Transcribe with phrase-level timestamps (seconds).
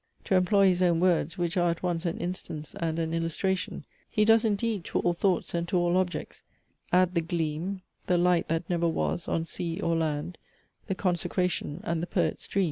[0.23, 4.25] To employ his own words, which are at once an instance and an illustration, he
[4.25, 6.41] does indeed to all thoughts and to all objects"
[7.01, 10.39] add the gleam, The light that never was, on sea or land,
[10.87, 12.59] The consecration, and the Poet's dream."